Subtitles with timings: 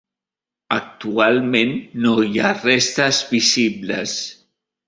[0.77, 4.19] Actualment no hi ha restes visibles.